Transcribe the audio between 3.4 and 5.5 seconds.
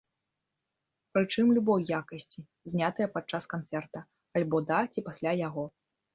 канцэрта, альбо да ці пасля